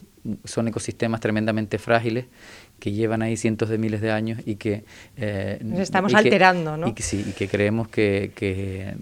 [0.45, 2.25] son ecosistemas tremendamente frágiles
[2.79, 4.85] que llevan ahí cientos de miles de años y que...
[5.17, 6.89] Eh, Nos estamos alterando, ¿no?
[6.89, 8.95] Y que, sí, y que creemos que, que,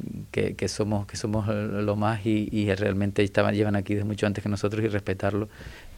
[0.56, 4.42] que, somos, que somos lo más y, y realmente estaban, llevan aquí desde mucho antes
[4.42, 5.48] que nosotros y respetarlo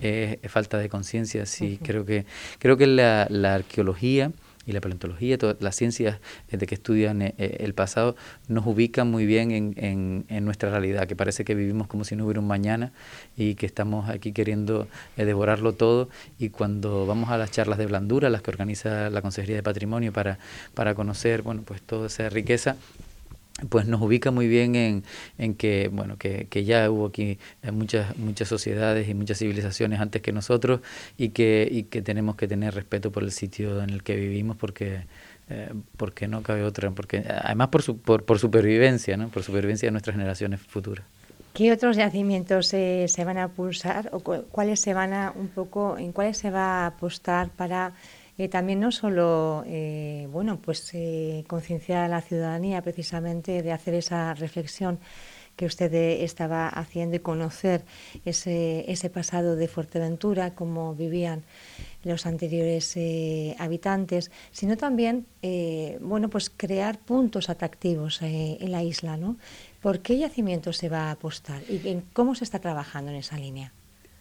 [0.00, 1.46] es, falta de conciencia.
[1.46, 2.26] Sí, creo que,
[2.59, 4.33] creo que la, la arqueología
[4.66, 6.18] y la paleontología, todas las ciencias
[6.50, 8.16] eh, de que estudian eh, eh, el pasado,
[8.48, 12.24] nos ubican muy bien en, en, nuestra realidad, que parece que vivimos como si no
[12.24, 12.92] hubiera un mañana
[13.37, 18.31] y que estamos aquí queriendo devorarlo todo y cuando vamos a las charlas de blandura,
[18.31, 20.38] las que organiza la Consejería de Patrimonio para,
[20.74, 22.76] para conocer bueno, pues toda esa riqueza,
[23.68, 25.04] pues nos ubica muy bien en,
[25.38, 27.38] en que bueno que, que, ya hubo aquí
[27.72, 30.80] muchas muchas sociedades y muchas civilizaciones antes que nosotros
[31.16, 34.56] y que y que tenemos que tener respeto por el sitio en el que vivimos
[34.56, 35.04] porque
[35.48, 39.86] eh, porque no cabe otra porque además por, su, por, por supervivencia no por supervivencia
[39.88, 41.04] de nuestras generaciones futuras.
[41.52, 45.98] ¿Qué otros yacimientos eh, se van a pulsar o cuáles se van a un poco
[45.98, 47.92] en cuáles se va a apostar para
[48.38, 53.94] eh, también no solo eh, bueno, pues, eh, concienciar a la ciudadanía precisamente de hacer
[53.94, 54.98] esa reflexión
[55.56, 57.84] que usted estaba haciendo y conocer
[58.24, 61.42] ese, ese pasado de Fuerteventura, cómo vivían
[62.02, 62.96] los anteriores
[63.58, 65.26] habitantes, sino también
[66.00, 69.18] bueno, pues crear puntos atractivos en la isla.
[69.18, 69.36] ¿no?
[69.82, 73.70] ¿Por qué yacimiento se va a apostar y cómo se está trabajando en esa línea?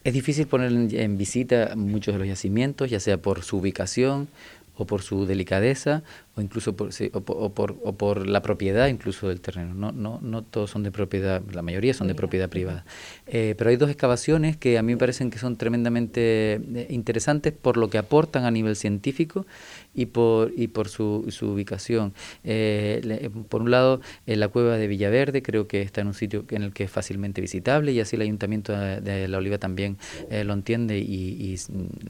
[0.02, 4.28] Es difícil poner en, visita muchos de los yacimientos, ya sea por su ubicación
[4.76, 6.02] o por su delicadeza
[6.36, 9.74] o incluso por, o, por, o, por, la propiedad incluso del terreno.
[9.74, 12.86] No, no, no todos son de propiedad, la mayoría son de propiedad privada.
[13.26, 17.52] Eh, pero hay dos excavaciones que a mí me parecen que son tremendamente eh, interesantes
[17.52, 19.44] por lo que aportan a nivel científico
[19.94, 22.14] y por, y por su, su ubicación.
[22.44, 26.62] Eh, por un lado, la cueva de Villaverde creo que está en un sitio en
[26.62, 29.98] el que es fácilmente visitable y así el Ayuntamiento de, La Oliva también
[30.30, 31.54] lo entiende y,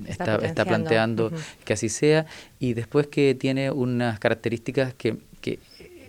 [0.06, 1.32] está, está, planteando
[1.64, 2.26] que así sea.
[2.58, 5.58] Y después que tiene unas características que, que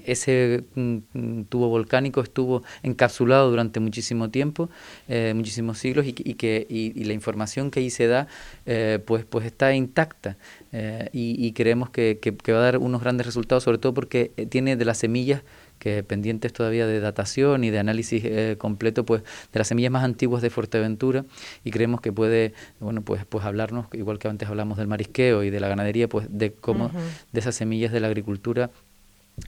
[0.06, 4.70] ese mm, mm, tubo volcánico estuvo encapsulado durante muchísimo tiempo,
[5.08, 8.28] eh, muchísimos siglos, y, que y, la información que ahí se da,
[8.66, 10.38] eh, pues, pues está intacta.
[10.74, 14.78] Eh, y, creemos que, que, va a dar unos grandes resultados, sobre todo porque tiene
[14.78, 15.44] de las semillas
[15.80, 18.24] que pendientes todavía de datación y de análisis
[18.60, 21.26] completo pues de las semillas más antiguas de Fuerteventura
[21.64, 25.50] y creemos que puede bueno pues pues hablarnos igual que antes hablamos del marisqueo y
[25.50, 26.92] de la ganadería pues de cómo
[27.32, 28.70] de esas semillas de la agricultura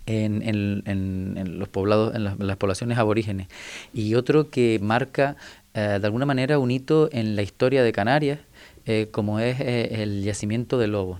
[0.05, 3.47] en, en, los poblados, en las, poblaciones aborígenes.
[3.93, 5.35] Y otro que marca
[5.73, 8.39] eh, de alguna manera un hito en la historia de Canarias,
[8.85, 11.19] eh, como es eh, el yacimiento de Lobos.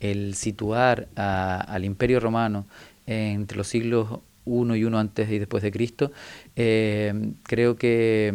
[0.00, 2.66] El situar al Imperio Romano
[3.06, 4.08] entre los siglos
[4.46, 6.12] I y uno antes y después de Cristo,
[6.54, 8.34] creo que,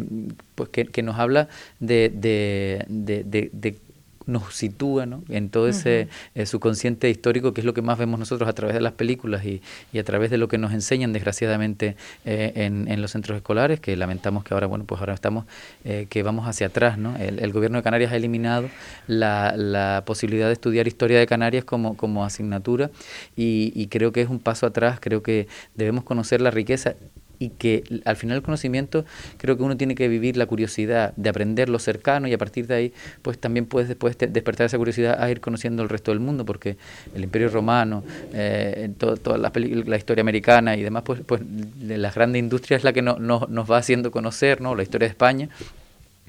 [0.54, 1.48] pues que, nos habla
[1.80, 3.78] de, de, de, de
[4.26, 8.48] nos sitúa en todo ese eh, subconsciente histórico que es lo que más vemos nosotros
[8.48, 11.96] a través de las películas y, y a través de lo que nos enseñan desgraciadamente
[12.24, 15.46] eh, en, en, los centros escolares que lamentamos que ahora bueno pues ahora estamos
[15.84, 17.16] eh, que vamos hacia atrás ¿no?
[17.16, 18.68] el, gobierno de Canarias ha eliminado
[19.06, 22.90] la, la, posibilidad de estudiar historia de Canarias como, como asignatura
[23.36, 26.94] y, y creo que es un paso atrás creo que debemos conocer la riqueza
[27.42, 29.04] y que al final el conocimiento
[29.36, 32.68] creo que uno tiene que vivir la curiosidad de aprender lo cercano y a partir
[32.68, 36.20] de ahí pues también puedes después despertar esa curiosidad a ir conociendo el resto del
[36.20, 36.76] mundo porque
[37.14, 41.42] el Imperio Romano, eh, toda la, la, historia americana y demás, pues, pues
[41.80, 44.74] las grandes industrias es la que no, nos va haciendo conocer ¿no?
[44.74, 45.48] la historia de España.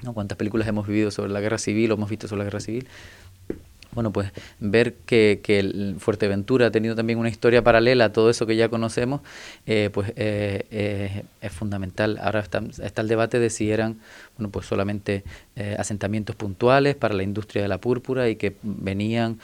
[0.02, 0.12] ¿no?
[0.12, 2.88] ¿Cuántas películas hemos vivido sobre la guerra civil o hemos visto sobre la guerra civil?
[3.94, 4.30] Bueno, pues
[4.60, 8.68] ver que, el Fuerteventura ha tenido también una historia paralela a todo eso que ya
[8.68, 9.20] conocemos,
[9.66, 12.18] eh, pues eh, eh, es fundamental.
[12.20, 13.98] Ahora está, el debate de si eran
[14.36, 15.22] bueno, pues solamente
[15.56, 19.38] eh, asentamientos puntuales para la industria de la púrpura y que venían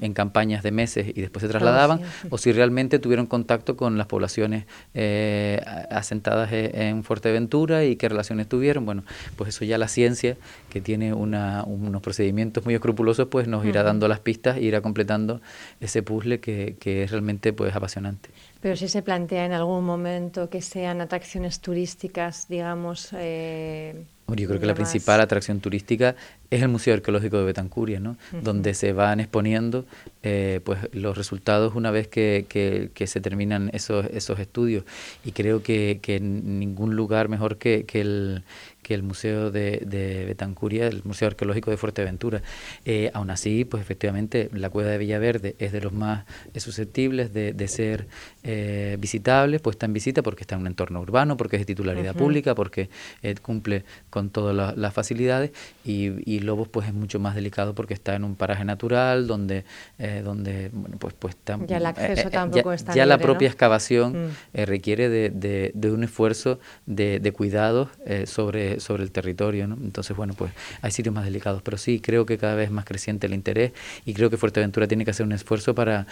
[0.00, 4.06] en campañas de meses y después se trasladaban, o si realmente tuvieron contacto con las
[4.06, 8.86] poblaciones eh, asentadas e, en Fuerteventura y qué relaciones tuvieron.
[8.86, 9.02] Bueno,
[9.36, 10.36] pues eso ya la ciencia,
[10.68, 14.80] que tiene una, unos procedimientos muy escrupulosos, pues nos irá dando las pistas e irá
[14.80, 15.40] completando
[15.80, 18.30] ese puzzle que, que es realmente pues apasionante.
[18.60, 23.08] Pero si se plantea en algún momento que sean atracciones turísticas, digamos...
[23.14, 26.14] Eh, yo creo que la principal atracción turística
[26.50, 28.16] es el Museo Arqueológico de Betancuria, ¿no?
[28.42, 29.86] donde se van exponiendo
[30.22, 34.84] eh, pues los resultados una vez que, que, se terminan esos, esos estudios.
[35.24, 38.42] Y creo que, que ningún lugar mejor que, que el,
[38.82, 42.42] que el Museo de, de Betancuria, el Museo Arqueológico de Fuerteventura.
[42.84, 46.24] Eh, aún así, pues efectivamente, la Cueva de Villaverde es de los más
[46.56, 48.08] susceptibles de, de ser
[48.42, 52.14] eh, visitable, puesta en visita porque está en un entorno urbano, porque es de titularidad
[52.14, 52.88] pública, porque
[53.22, 55.52] eh, cumple con todas las facilidades
[55.84, 59.64] y, y, Lobos pues es mucho más delicado porque está en un paraje natural donde,
[59.98, 64.56] eh, donde bueno, pues, pues ya el acceso tampoco ya, ya la propia excavación mm.
[64.64, 67.88] requiere de, de, un esfuerzo de, de cuidados
[68.26, 69.76] sobre, sobre el territorio, ¿no?
[69.76, 72.84] entonces bueno pues hay sitios más delicados, pero sí creo que cada vez es más
[72.84, 73.72] creciente el interés
[74.04, 76.06] y creo que Fuerteventura tiene que hacer un esfuerzo para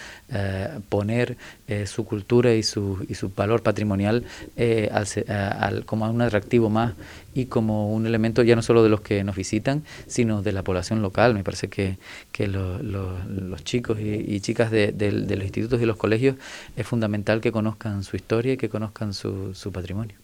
[0.88, 1.36] poner
[1.86, 4.24] su cultura y su, y su valor patrimonial
[4.56, 6.94] eh, al, como un atractivo más
[7.34, 10.62] y como un elemento ya no solo de los que nos visitan, sino de la
[10.62, 11.34] población local.
[11.34, 11.98] Me parece que,
[12.32, 16.36] que los chicos y, chicas de, los institutos y los colegios
[16.76, 20.16] es fundamental que conozcan su historia y que conozcan su, su patrimonio.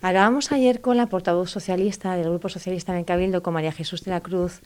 [0.00, 4.12] Hablábamos ayer con la portavoz socialista del Grupo Socialista en Cabildo, con María Jesús de
[4.12, 4.60] la Cruz,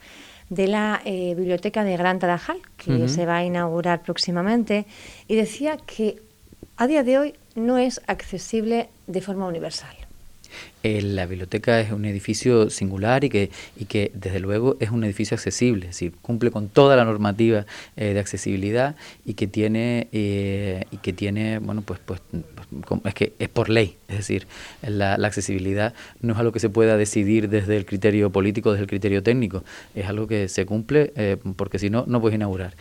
[0.51, 4.85] de la eh, Biblioteca de Gran Tarajal, que se va a inaugurar próximamente,
[5.29, 6.21] y decía que
[6.77, 9.95] a día de hoy no es accesible de forma universal.
[10.85, 15.05] Eh, la biblioteca es un edificio singular y que, y que desde luego es un
[15.05, 17.67] edificio accesible, es decir, cumple con toda la normativa
[17.97, 22.21] eh, de accesibilidad y que tiene eh, y que tiene bueno pues pues
[23.05, 24.49] es que es por ley, es decir,
[24.83, 28.89] la, accesibilidad no es algo que se pueda decidir desde el criterio político, desde el
[28.89, 29.63] criterio técnico,
[29.95, 31.13] es algo que se cumple
[31.57, 32.75] porque si no no puedes inaugurar.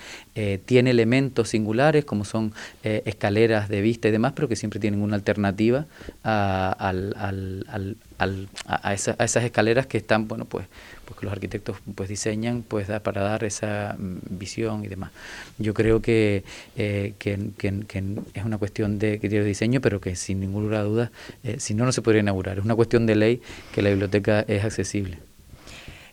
[0.65, 5.15] tiene elementos singulares como son escaleras de vista y demás, pero que siempre tienen una
[5.15, 5.85] alternativa
[6.23, 10.67] al, al a, esas escaleras que están, bueno, pues,
[11.06, 15.12] pues que los arquitectos pues diseñan pues para dar esa mm, visión y demás.
[15.58, 16.43] Yo creo que,
[16.75, 17.34] eh, que,
[18.34, 21.12] es una cuestión de diseño, pero que sin ninguna duda,
[21.43, 22.60] eh, si no, no se podría inaugurar.
[22.60, 23.41] Es una cuestión de ley
[23.73, 25.30] que la biblioteca es accesible.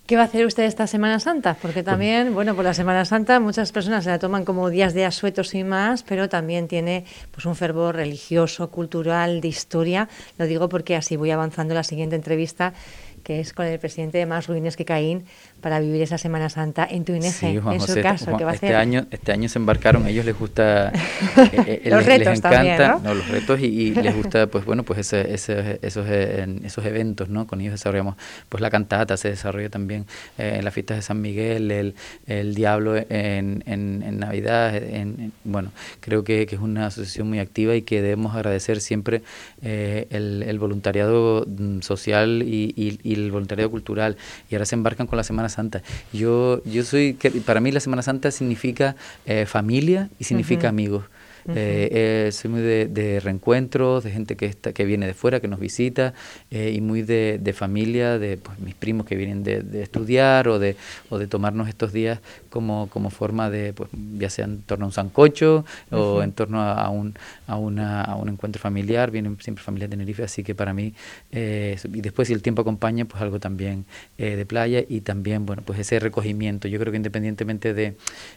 [0.09, 1.53] ¿Qué va a hacer usted esta Semana Santa?
[1.61, 5.05] Porque también, bueno, por la Semana Santa muchas personas se la toman como días de
[5.05, 10.09] asuetos y más, pero también tiene pues un fervor religioso, cultural, de historia.
[10.39, 12.73] Lo digo porque así voy avanzando la siguiente entrevista
[13.23, 15.27] que es con el presidente de Más Ruines que Caín,
[15.61, 17.23] para vivir esa Semana Santa en tu en
[17.81, 20.89] su caso, va este Año, este año se embarcaron, a ellos les gusta,
[21.37, 23.15] eh, eh, los retos encanta, ¿no?
[23.15, 27.47] los retos y, les gusta, pues bueno, pues ese, ese, esos, eh, esos eventos, ¿no?
[27.47, 28.17] Con ellos desarrollamos,
[28.49, 31.95] pues la cantata se desarrolla también en las fiestas de San Miguel, el,
[32.27, 37.75] el Diablo en, en, Navidad, en, bueno, creo que, que, es una asociación muy activa
[37.75, 39.23] y que debemos agradecer siempre
[39.63, 44.17] el, el, voluntariado mm, social y, y, y el voluntariado cultural
[44.51, 45.83] y ahora se embarcan con la Semana Santa.
[46.13, 51.05] Yo, yo soy, que para mí la Semana Santa significa eh, familia y significa amigos.
[51.55, 55.49] Eh, eh, soy muy de, reencuentros, de gente que, está, que viene de fuera, que
[55.49, 56.13] nos visita,
[56.51, 60.77] eh, y muy de, familia, de pues, mis primos que vienen de, estudiar o de,
[61.09, 62.21] o de tomarnos estos días
[62.51, 63.89] como, como forma de, pues,
[64.19, 67.15] ya sea en torno a un sancocho o en torno a, un,
[67.47, 70.93] a, una, a un encuentro familiar, vienen siempre familias de Tenerife, así que para mí,
[71.33, 73.87] y después si el tiempo acompaña, pues algo también
[74.19, 76.69] de playa y también, bueno, pues ese recogimiento.
[76.69, 77.95] Yo creo que independientemente de,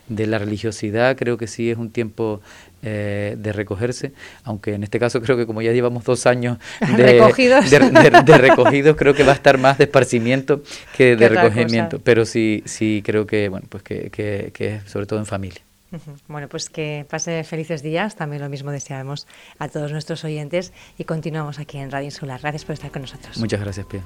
[0.08, 2.40] de la religiosidad, creo que sí es un tiempo
[2.84, 4.12] eh, de recogerse,
[4.44, 6.58] aunque en este caso creo que como ya llevamos dos años
[6.96, 10.62] de recogidos, de, recogidos creo que va a estar más de esparcimiento
[10.96, 15.18] que de recogimiento, pero sí, sí creo que, bueno, pues que, que, que sobre todo
[15.18, 15.60] en familia.
[16.28, 19.26] Bueno, pues que pase felices días, también lo mismo deseamos
[19.58, 22.40] a todos nuestros oyentes y continuamos aquí en Radio Insular.
[22.40, 23.36] Gracias por estar con nosotros.
[23.38, 24.02] Muchas gracias, Pia.